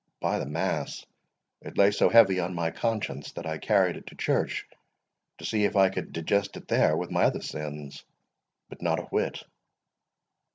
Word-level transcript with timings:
By 0.19 0.39
the 0.39 0.47
mass, 0.47 1.05
it 1.61 1.77
lay 1.77 1.91
so 1.91 2.09
heavy 2.09 2.39
on 2.39 2.55
my 2.55 2.71
conscience, 2.71 3.31
that 3.33 3.45
I 3.45 3.59
carried 3.59 3.95
it 3.97 4.07
to 4.07 4.15
church 4.15 4.65
to 5.37 5.45
see 5.45 5.63
if 5.63 5.75
I 5.75 5.91
could 5.91 6.11
digest 6.11 6.57
it 6.57 6.67
there 6.67 6.97
with 6.97 7.11
my 7.11 7.25
other 7.25 7.43
sins. 7.43 8.03
But 8.67 8.81
not 8.81 8.99
a 8.99 9.03
whit." 9.03 9.43